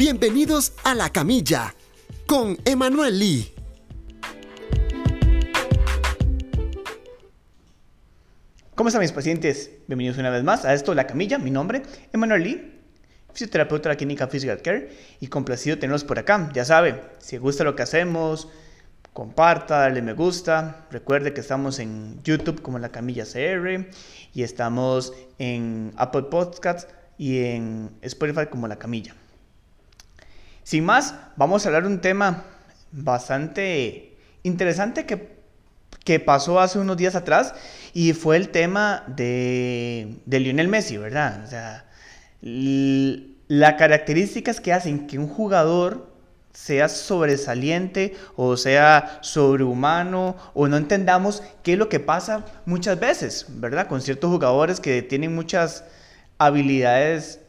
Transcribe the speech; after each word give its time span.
Bienvenidos 0.00 0.72
a 0.82 0.94
La 0.94 1.10
Camilla 1.10 1.74
con 2.26 2.56
Emanuel 2.64 3.18
Lee. 3.18 3.52
¿Cómo 8.74 8.88
están 8.88 9.02
mis 9.02 9.12
pacientes? 9.12 9.70
Bienvenidos 9.88 10.16
una 10.16 10.30
vez 10.30 10.42
más 10.42 10.64
a 10.64 10.72
esto, 10.72 10.94
La 10.94 11.06
Camilla. 11.06 11.36
Mi 11.38 11.50
nombre, 11.50 11.82
Emanuel 12.14 12.42
Lee, 12.42 12.80
fisioterapeuta 13.34 13.90
de 13.90 13.94
la 13.94 13.98
clínica 13.98 14.26
Physical 14.26 14.62
Care 14.62 14.90
y 15.20 15.26
complacido 15.26 15.76
tenerlos 15.76 16.04
por 16.04 16.18
acá. 16.18 16.48
Ya 16.54 16.64
sabe, 16.64 17.02
si 17.18 17.36
gusta 17.36 17.62
lo 17.64 17.76
que 17.76 17.82
hacemos, 17.82 18.48
comparta, 19.12 19.80
dale 19.80 20.00
me 20.00 20.14
gusta. 20.14 20.86
Recuerde 20.90 21.34
que 21.34 21.42
estamos 21.42 21.78
en 21.78 22.22
YouTube 22.22 22.62
como 22.62 22.78
La 22.78 22.88
Camilla 22.88 23.26
CR 23.26 23.86
y 24.32 24.44
estamos 24.44 25.12
en 25.38 25.92
Apple 25.96 26.22
Podcasts 26.30 26.90
y 27.18 27.40
en 27.40 27.90
Spotify 28.00 28.46
como 28.50 28.66
La 28.66 28.78
Camilla. 28.78 29.14
Sin 30.70 30.84
más, 30.84 31.16
vamos 31.34 31.64
a 31.64 31.68
hablar 31.68 31.82
de 31.82 31.88
un 31.88 32.00
tema 32.00 32.44
bastante 32.92 34.16
interesante 34.44 35.04
que, 35.04 35.36
que 36.04 36.20
pasó 36.20 36.60
hace 36.60 36.78
unos 36.78 36.96
días 36.96 37.16
atrás 37.16 37.56
y 37.92 38.12
fue 38.12 38.36
el 38.36 38.50
tema 38.50 39.02
de, 39.08 40.18
de 40.26 40.38
Lionel 40.38 40.68
Messi, 40.68 40.96
¿verdad? 40.96 41.42
O 41.44 41.48
sea, 41.48 41.86
las 43.48 43.74
características 43.74 44.60
que 44.60 44.72
hacen 44.72 45.08
que 45.08 45.18
un 45.18 45.26
jugador 45.26 46.06
sea 46.52 46.88
sobresaliente 46.88 48.14
o 48.36 48.56
sea 48.56 49.18
sobrehumano 49.22 50.36
o 50.54 50.68
no 50.68 50.76
entendamos 50.76 51.42
qué 51.64 51.72
es 51.72 51.78
lo 51.80 51.88
que 51.88 51.98
pasa 51.98 52.44
muchas 52.64 53.00
veces, 53.00 53.46
¿verdad? 53.48 53.88
Con 53.88 54.00
ciertos 54.00 54.30
jugadores 54.30 54.78
que 54.78 55.02
tienen 55.02 55.34
muchas 55.34 55.82
habilidades 56.38 57.40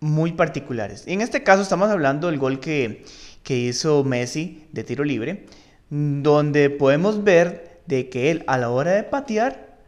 muy 0.00 0.32
particulares. 0.32 1.04
En 1.06 1.20
este 1.20 1.42
caso 1.42 1.62
estamos 1.62 1.90
hablando 1.90 2.28
del 2.28 2.38
gol 2.38 2.60
que, 2.60 3.04
que 3.42 3.56
hizo 3.56 4.04
Messi 4.04 4.66
de 4.72 4.84
tiro 4.84 5.04
libre, 5.04 5.46
donde 5.90 6.70
podemos 6.70 7.24
ver 7.24 7.80
de 7.86 8.08
que 8.08 8.30
él 8.30 8.44
a 8.46 8.58
la 8.58 8.70
hora 8.70 8.92
de 8.92 9.02
patear, 9.02 9.78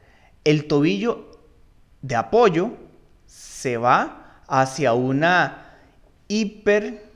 el 0.45 0.67
tobillo 0.67 1.39
de 2.03 2.17
apoyo 2.17 2.73
se 3.27 3.77
va 3.77 4.43
hacia 4.49 4.95
una 4.95 5.77
hiper 6.29 7.11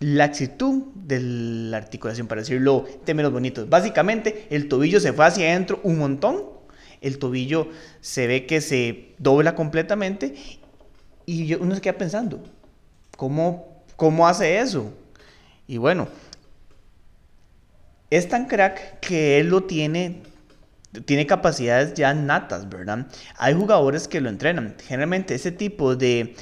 laxitud 0.00 0.84
de 0.94 1.20
la 1.20 1.76
articulación, 1.76 2.26
para 2.26 2.40
decirlo 2.40 2.86
en 3.06 3.32
bonitos. 3.32 3.68
Básicamente, 3.68 4.46
el 4.50 4.68
tobillo 4.68 5.00
se 5.00 5.12
fue 5.12 5.26
hacia 5.26 5.48
adentro 5.48 5.80
un 5.82 5.98
montón, 5.98 6.44
el 7.00 7.18
tobillo 7.18 7.68
se 8.00 8.26
ve 8.26 8.46
que 8.46 8.60
se 8.60 9.14
dobla 9.18 9.54
completamente 9.54 10.34
y 11.28 11.52
uno 11.56 11.74
se 11.74 11.82
queda 11.82 11.98
pensando, 11.98 12.42
¿cómo, 13.14 13.82
cómo 13.96 14.26
hace 14.26 14.60
eso? 14.60 14.94
Y 15.66 15.76
bueno, 15.76 16.08
es 18.08 18.30
tan 18.30 18.46
crack 18.46 18.98
que 19.00 19.38
él 19.38 19.48
lo 19.48 19.64
tiene, 19.64 20.22
tiene 21.04 21.26
capacidades 21.26 21.92
ya 21.92 22.14
natas, 22.14 22.70
¿verdad? 22.70 23.08
Hay 23.36 23.52
jugadores 23.52 24.08
que 24.08 24.22
lo 24.22 24.30
entrenan. 24.30 24.74
Generalmente 24.86 25.34
ese 25.34 25.52
tipo 25.52 25.96
de, 25.96 26.34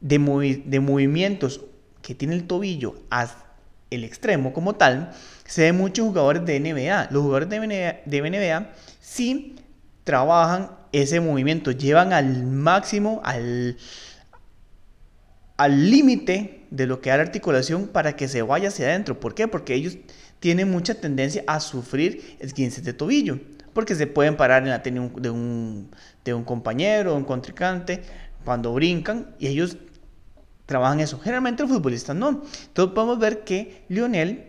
de, 0.00 0.62
de 0.66 0.78
movimientos 0.78 1.60
que 2.00 2.14
tiene 2.14 2.36
el 2.36 2.46
tobillo 2.46 2.94
hasta 3.10 3.44
el 3.90 4.04
extremo 4.04 4.52
como 4.52 4.76
tal, 4.76 5.10
se 5.46 5.62
ve 5.62 5.72
muchos 5.72 6.06
jugadores 6.06 6.46
de 6.46 6.60
NBA. 6.60 7.08
Los 7.10 7.24
jugadores 7.24 7.48
de 7.48 7.58
NBA, 7.58 8.02
de 8.04 8.30
NBA 8.30 8.70
sí 9.00 9.56
trabajan 10.04 10.70
ese 10.92 11.18
movimiento, 11.18 11.72
llevan 11.72 12.12
al 12.12 12.44
máximo, 12.44 13.20
al 13.24 13.76
al 15.62 15.90
límite 15.92 16.64
de 16.72 16.88
lo 16.88 17.00
que 17.00 17.10
da 17.10 17.18
la 17.18 17.22
articulación 17.22 17.86
para 17.86 18.16
que 18.16 18.26
se 18.26 18.42
vaya 18.42 18.66
hacia 18.66 18.86
adentro. 18.86 19.20
¿Por 19.20 19.36
qué? 19.36 19.46
Porque 19.46 19.74
ellos 19.74 19.96
tienen 20.40 20.68
mucha 20.68 20.94
tendencia 20.94 21.44
a 21.46 21.60
sufrir 21.60 22.36
esguinces 22.40 22.82
de 22.82 22.92
tobillo, 22.92 23.38
porque 23.72 23.94
se 23.94 24.08
pueden 24.08 24.36
parar 24.36 24.64
en 24.64 24.70
la 24.70 24.82
tenis 24.82 25.12
de 25.14 25.30
un, 25.30 25.88
de 26.24 26.34
un 26.34 26.42
compañero, 26.42 27.14
un 27.14 27.22
contrincante, 27.22 28.02
cuando 28.44 28.74
brincan, 28.74 29.36
y 29.38 29.46
ellos 29.46 29.76
trabajan 30.66 30.98
eso. 30.98 31.20
Generalmente 31.20 31.62
los 31.62 31.70
futbolistas 31.70 32.16
no. 32.16 32.42
Entonces 32.66 32.92
podemos 32.92 33.20
ver 33.20 33.44
que 33.44 33.84
Lionel 33.88 34.48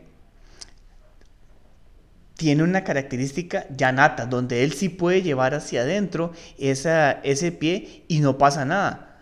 tiene 2.37 2.63
una 2.63 2.83
característica 2.83 3.67
ya 3.69 3.91
nata, 3.91 4.25
donde 4.25 4.63
él 4.63 4.73
sí 4.73 4.89
puede 4.89 5.21
llevar 5.21 5.53
hacia 5.53 5.81
adentro 5.81 6.31
ese 6.57 7.51
pie 7.51 8.03
y 8.07 8.19
no 8.19 8.39
pasa 8.39 8.65
nada. 8.65 9.12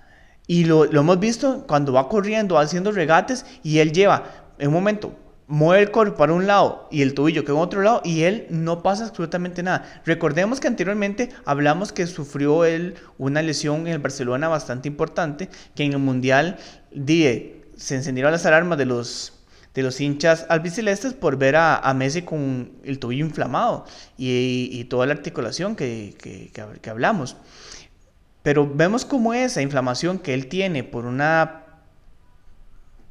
Y 0.47 0.65
lo, 0.65 0.85
hemos 0.85 1.19
visto 1.19 1.65
cuando 1.67 1.93
va 1.93 2.09
corriendo, 2.09 2.57
haciendo 2.57 2.91
regates 2.91 3.45
y 3.63 3.79
él 3.79 3.91
lleva, 3.91 4.25
en 4.57 4.67
un 4.67 4.73
momento, 4.73 5.15
mueve 5.47 5.83
el 5.83 5.91
cuerpo 5.91 6.17
para 6.17 6.33
un 6.33 6.47
lado 6.47 6.87
y 6.91 7.01
el 7.01 7.13
tobillo 7.13 7.43
que 7.43 7.51
en 7.51 7.57
otro 7.57 7.81
lado 7.81 8.01
y 8.05 8.23
él 8.23 8.47
no 8.49 8.81
pasa 8.81 9.05
absolutamente 9.05 9.63
nada. 9.63 10.01
Recordemos 10.05 10.59
que 10.59 10.67
anteriormente 10.67 11.29
hablamos 11.45 11.91
que 11.91 12.07
sufrió 12.07 12.63
él 12.63 12.95
una 13.17 13.41
lesión 13.41 13.81
en 13.81 13.93
el 13.93 13.99
Barcelona 13.99 14.47
bastante 14.47 14.87
importante, 14.87 15.49
que 15.75 15.83
en 15.83 15.93
el 15.93 15.99
Mundial 15.99 16.57
se 17.75 17.95
encendieron 17.95 18.31
las 18.31 18.45
alarmas 18.45 18.77
de 18.77 18.85
los, 18.85 19.33
de 19.73 19.83
los 19.83 19.99
hinchas 19.99 20.45
albicelestes 20.47 21.13
por 21.13 21.37
ver 21.37 21.57
a, 21.57 21.93
Messi 21.95 22.21
con 22.21 22.71
el 22.83 22.99
tobillo 22.99 23.25
inflamado 23.25 23.85
y, 24.17 24.85
toda 24.85 25.05
la 25.05 25.13
articulación 25.13 25.75
que, 25.75 26.15
que, 26.17 26.51
que 26.81 26.89
hablamos. 26.89 27.35
Pero 28.43 28.69
vemos 28.73 29.05
cómo 29.05 29.33
esa 29.33 29.61
inflamación 29.61 30.19
que 30.19 30.33
él 30.33 30.47
tiene 30.47 30.83
por 30.83 31.05
una 31.05 31.61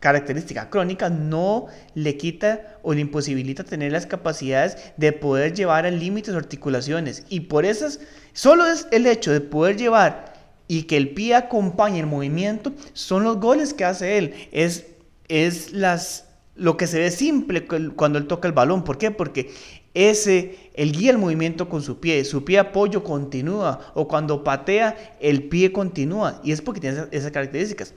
característica 0.00 0.70
crónica 0.70 1.10
no 1.10 1.66
le 1.94 2.16
quita 2.16 2.78
o 2.82 2.94
le 2.94 3.02
imposibilita 3.02 3.64
tener 3.64 3.92
las 3.92 4.06
capacidades 4.06 4.92
de 4.96 5.12
poder 5.12 5.54
llevar 5.54 5.86
al 5.86 6.00
límite 6.00 6.30
sus 6.30 6.40
articulaciones. 6.40 7.24
Y 7.28 7.40
por 7.40 7.64
eso 7.64 7.86
solo 8.32 8.66
es 8.66 8.88
el 8.90 9.06
hecho 9.06 9.30
de 9.30 9.42
poder 9.42 9.76
llevar 9.76 10.32
y 10.66 10.84
que 10.84 10.96
el 10.96 11.10
pie 11.10 11.34
acompañe 11.34 12.00
el 12.00 12.06
movimiento, 12.06 12.72
son 12.92 13.24
los 13.24 13.38
goles 13.38 13.74
que 13.74 13.84
hace 13.84 14.18
él. 14.18 14.34
Es, 14.52 14.86
es 15.28 15.72
las, 15.72 16.28
lo 16.54 16.76
que 16.76 16.86
se 16.86 17.00
ve 17.00 17.10
simple 17.10 17.66
cuando 17.66 18.18
él 18.18 18.26
toca 18.26 18.48
el 18.48 18.54
balón. 18.54 18.84
¿Por 18.84 18.96
qué? 18.96 19.10
Porque 19.10 19.52
ese, 19.94 20.70
el 20.74 20.92
guía 20.92 21.10
el 21.10 21.18
movimiento 21.18 21.68
con 21.68 21.82
su 21.82 21.98
pie, 21.98 22.24
su 22.24 22.44
pie 22.44 22.58
apoyo 22.58 23.02
continúa, 23.02 23.92
o 23.94 24.06
cuando 24.06 24.44
patea, 24.44 25.16
el 25.20 25.44
pie 25.44 25.72
continúa, 25.72 26.40
y 26.44 26.52
es 26.52 26.62
porque 26.62 26.80
tiene 26.80 27.06
esas, 27.10 27.30
características. 27.30 27.94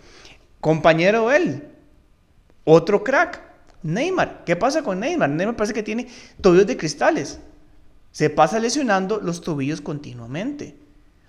Compañero 0.59 1.31
él, 1.31 1.67
otro 2.63 3.03
crack, 3.03 3.41
Neymar. 3.83 4.43
¿Qué 4.45 4.55
pasa 4.55 4.81
con 4.81 4.99
Neymar? 4.99 5.29
Neymar 5.29 5.55
parece 5.55 5.73
que 5.73 5.83
tiene 5.83 6.07
tobillos 6.41 6.65
de 6.65 6.77
cristales. 6.77 7.39
Se 8.11 8.29
pasa 8.29 8.59
lesionando 8.59 9.19
los 9.19 9.41
tobillos 9.41 9.81
continuamente. 9.81 10.75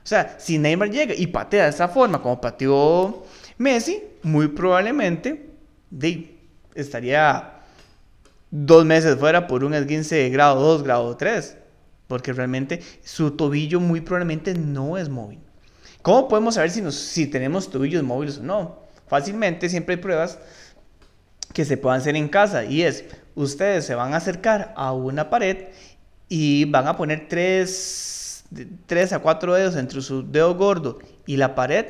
O 0.05 0.07
sea, 0.07 0.37
si 0.39 0.59
Neymar 0.59 0.91
llega 0.91 1.15
y 1.15 1.27
patea 1.27 1.65
de 1.65 1.71
esa 1.71 1.89
forma 1.89 2.23
como 2.23 2.41
pateó 2.41 3.25
Messi, 3.59 4.03
muy 4.23 4.49
probablemente 4.49 5.51
estaría 6.75 7.55
dos 8.57 8.85
meses 8.85 9.19
fuera 9.19 9.49
por 9.49 9.65
un 9.65 9.75
esguince 9.75 10.15
de 10.15 10.31
grado 10.31 10.61
2, 10.61 10.85
grado 10.85 11.17
3, 11.17 11.57
porque 12.07 12.33
realmente 12.33 12.81
su 13.03 13.33
tobillo 13.33 13.81
muy 13.81 14.01
probablemente 14.01 14.55
no 14.55 14.97
es 14.97 15.09
móvil. 15.09 15.41
¿Cómo 16.03 16.29
podemos 16.29 16.55
saber 16.55 16.71
si, 16.71 16.81
nos, 16.81 16.95
si 16.95 17.27
tenemos 17.27 17.69
tobillos 17.69 18.05
móviles 18.05 18.39
o 18.39 18.45
no? 18.45 18.79
Fácilmente 19.09 19.69
siempre 19.69 19.97
hay 19.97 20.01
pruebas 20.01 20.39
que 21.53 21.65
se 21.65 21.77
puedan 21.77 21.99
hacer 21.99 22.15
en 22.15 22.29
casa 22.29 22.65
y 22.65 22.83
es, 22.83 23.05
ustedes 23.35 23.87
se 23.87 23.97
van 23.97 24.15
a 24.15 24.19
acercar 24.19 24.73
a 24.77 24.93
una 24.93 25.31
pared 25.31 25.71
y 26.29 26.65
van 26.67 26.87
a 26.87 26.97
poner 26.97 27.27
tres, 27.29 28.45
tres 28.87 29.13
a 29.13 29.19
cuatro 29.19 29.55
dedos 29.55 29.75
entre 29.75 30.01
su 30.01 30.31
dedo 30.31 30.55
gordo 30.55 31.01
y 31.27 31.39
la 31.39 31.57
pared 31.57 31.87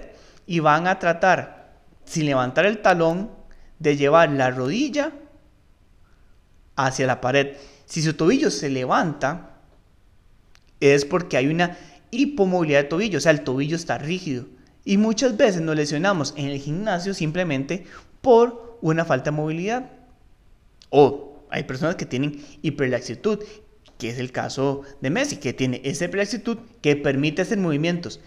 y 0.46 0.60
van 0.60 0.86
a 0.86 0.98
tratar, 0.98 1.74
sin 2.06 2.24
levantar 2.24 2.64
el 2.64 2.80
talón, 2.80 3.32
de 3.78 3.98
llevar 3.98 4.30
la 4.30 4.50
rodilla 4.50 5.12
hacia 6.76 7.06
la 7.06 7.20
pared. 7.20 7.56
Si 7.86 8.02
su 8.02 8.14
tobillo 8.14 8.50
se 8.50 8.70
levanta, 8.70 9.58
es 10.80 11.04
porque 11.04 11.36
hay 11.36 11.46
una 11.46 11.76
hipomovilidad 12.10 12.82
de 12.82 12.88
tobillo, 12.88 13.18
o 13.18 13.20
sea, 13.20 13.32
el 13.32 13.42
tobillo 13.42 13.76
está 13.76 13.98
rígido. 13.98 14.46
Y 14.84 14.98
muchas 14.98 15.36
veces 15.36 15.62
nos 15.62 15.76
lesionamos 15.76 16.34
en 16.36 16.46
el 16.46 16.58
gimnasio 16.58 17.14
simplemente 17.14 17.86
por 18.20 18.78
una 18.82 19.04
falta 19.04 19.30
de 19.30 19.36
movilidad. 19.36 19.90
O 20.90 21.46
hay 21.50 21.64
personas 21.64 21.96
que 21.96 22.06
tienen 22.06 22.44
hiperlaxitud, 22.62 23.38
que 23.98 24.10
es 24.10 24.18
el 24.18 24.32
caso 24.32 24.82
de 25.00 25.10
Messi, 25.10 25.36
que 25.36 25.52
tiene 25.52 25.80
esa 25.84 26.04
hiperlaxitud 26.04 26.58
que 26.82 26.96
permite 26.96 27.42
hacer 27.42 27.58
movimientos 27.58 28.20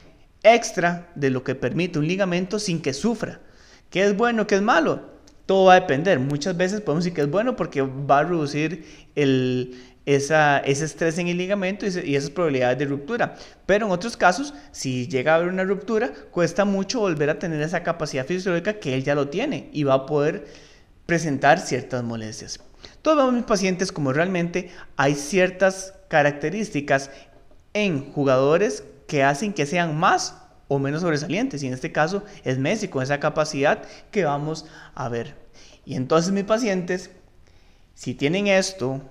extra 0.44 1.12
de 1.16 1.30
lo 1.30 1.44
que 1.44 1.56
permite 1.56 2.00
un 2.00 2.08
ligamento 2.08 2.60
sin 2.60 2.82
que 2.82 2.94
sufra. 2.94 3.42
¿Qué 3.90 4.04
es 4.06 4.16
bueno, 4.16 4.48
qué 4.48 4.56
es 4.56 4.62
malo? 4.62 5.17
Todo 5.48 5.66
va 5.66 5.74
a 5.74 5.80
depender. 5.80 6.20
Muchas 6.20 6.56
veces 6.56 6.82
podemos 6.82 7.04
decir 7.04 7.16
que 7.16 7.22
es 7.22 7.32
bueno 7.32 7.56
porque 7.56 7.82
va 7.82 8.20
a 8.20 8.24
reducir 8.24 8.86
el, 9.16 9.76
ese 10.06 10.86
estrés 10.86 11.18
en 11.18 11.30
el 11.30 11.38
ligamento 11.38 11.86
y, 11.88 12.16
esas 12.16 12.30
probabilidades 12.30 12.78
de 12.78 12.86
ruptura. 12.86 13.36
Pero 13.66 13.88
en 13.88 13.92
otros 13.92 14.16
casos, 14.16 14.54
si 14.72 15.08
llega 15.08 15.34
a 15.34 15.36
haber 15.38 15.48
una 15.48 15.64
ruptura, 15.64 16.12
cuesta 16.32 16.66
mucho 16.66 17.00
volver 17.00 17.30
a 17.30 17.40
tener 17.40 17.62
esa 17.62 17.82
capacidad 17.82 18.26
fisiológica 18.26 18.74
que 18.74 18.94
él 18.94 19.04
ya 19.04 19.16
lo 19.16 19.30
tiene 19.30 19.70
y 19.72 19.84
va 19.84 19.96
a 19.96 20.06
poder 20.06 20.46
presentar 21.06 21.60
ciertas 21.60 22.04
molestias. 22.04 22.60
Todos 23.02 23.34
mis 23.34 23.44
pacientes 23.44 23.92
como 23.92 24.12
realmente 24.12 24.70
hay 24.98 25.16
ciertas 25.16 25.94
características 26.10 27.10
en 27.74 28.12
jugadores 28.12 28.84
que 29.08 29.24
hacen 29.24 29.54
que 29.54 29.66
sean 29.66 29.98
más 29.98 30.36
o 30.68 30.80
menos 30.80 31.02
sobresalientes. 31.02 31.64
Y 31.64 31.68
en 31.68 31.74
este 31.74 31.92
caso 31.92 32.24
es 32.44 32.58
Messi 32.58 32.88
con 32.88 33.04
esa 33.04 33.20
capacidad 33.20 33.84
que 34.12 34.26
vamos 34.26 34.66
a 34.96 35.10
ver. 35.10 35.36
Y 35.86 35.96
entonces 35.96 36.32
mis 36.32 36.44
pacientes, 36.44 37.12
si 37.94 38.14
tienen 38.14 38.48
esto, 38.48 39.02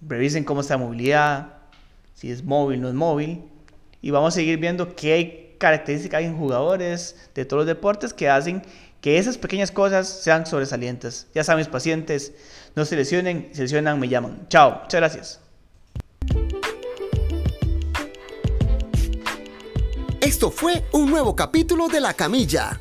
revisen 0.00 0.44
cómo 0.44 0.60
está 0.60 0.74
la 0.74 0.84
movilidad, 0.84 1.52
si 2.14 2.30
es 2.30 2.44
móvil, 2.44 2.80
no 2.80 2.88
es 2.88 2.94
móvil. 2.94 3.44
Y 4.00 4.10
vamos 4.10 4.34
a 4.34 4.36
seguir 4.36 4.58
viendo 4.58 4.94
qué 4.96 5.56
características 5.58 6.18
hay 6.18 6.26
en 6.26 6.36
jugadores 6.36 7.28
de 7.34 7.44
todos 7.44 7.60
los 7.60 7.66
deportes 7.66 8.12
que 8.12 8.28
hacen 8.28 8.62
que 9.00 9.18
esas 9.18 9.38
pequeñas 9.38 9.70
cosas 9.70 10.08
sean 10.08 10.46
sobresalientes. 10.46 11.28
Ya 11.34 11.44
saben 11.44 11.60
mis 11.60 11.68
pacientes, 11.68 12.32
no 12.74 12.84
se 12.84 12.96
lesionen, 12.96 13.50
se 13.52 13.62
lesionan, 13.62 14.00
me 14.00 14.08
llaman. 14.08 14.46
Chao, 14.48 14.80
muchas 14.82 15.00
gracias. 15.00 15.45
Esto 20.26 20.50
fue 20.50 20.82
un 20.90 21.08
nuevo 21.08 21.36
capítulo 21.36 21.86
de 21.86 22.00
La 22.00 22.12
Camilla 22.12 22.80